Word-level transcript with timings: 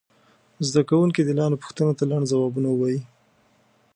زده 0.67 0.81
کوونکي 0.89 1.21
دې 1.23 1.33
لاندې 1.39 1.61
پوښتنو 1.63 1.97
ته 1.99 2.03
لنډ 2.11 2.25
ځوابونه 2.31 2.67
ووایي. 2.71 3.01